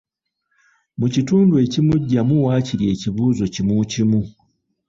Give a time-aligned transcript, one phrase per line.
[0.99, 4.21] Mu kitundu ekimu ggyamu waakiri ekibuuzo kimu kimu.